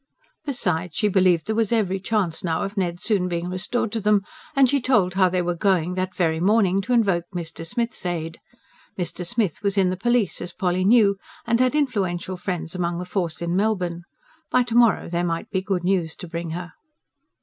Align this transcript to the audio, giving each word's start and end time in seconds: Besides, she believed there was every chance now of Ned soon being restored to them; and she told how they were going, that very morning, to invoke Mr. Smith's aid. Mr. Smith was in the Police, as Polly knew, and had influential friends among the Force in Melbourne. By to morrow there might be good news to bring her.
Besides, 0.45 0.95
she 0.95 1.09
believed 1.09 1.45
there 1.45 1.55
was 1.55 1.71
every 1.71 1.99
chance 1.99 2.43
now 2.43 2.63
of 2.63 2.75
Ned 2.75 2.99
soon 2.99 3.27
being 3.27 3.49
restored 3.51 3.91
to 3.91 4.01
them; 4.01 4.23
and 4.55 4.67
she 4.67 4.81
told 4.81 5.13
how 5.13 5.29
they 5.29 5.43
were 5.43 5.53
going, 5.53 5.93
that 5.93 6.15
very 6.15 6.39
morning, 6.39 6.81
to 6.81 6.93
invoke 6.93 7.25
Mr. 7.35 7.63
Smith's 7.63 8.03
aid. 8.03 8.39
Mr. 8.97 9.23
Smith 9.23 9.61
was 9.61 9.77
in 9.77 9.91
the 9.91 9.95
Police, 9.95 10.41
as 10.41 10.53
Polly 10.53 10.83
knew, 10.85 11.17
and 11.45 11.59
had 11.59 11.75
influential 11.75 12.35
friends 12.35 12.73
among 12.73 12.97
the 12.97 13.05
Force 13.05 13.43
in 13.43 13.55
Melbourne. 13.55 14.01
By 14.49 14.63
to 14.63 14.73
morrow 14.75 15.07
there 15.07 15.23
might 15.23 15.51
be 15.51 15.61
good 15.61 15.83
news 15.83 16.15
to 16.15 16.27
bring 16.27 16.49
her. 16.49 16.73